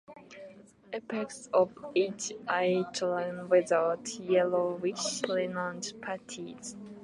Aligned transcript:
Apex 0.93 1.47
of 1.53 1.77
each 1.93 2.31
elytron 2.47 3.49
without 3.49 4.17
yellowish 4.19 5.21
rounded 5.29 5.93
patches. 6.01 6.75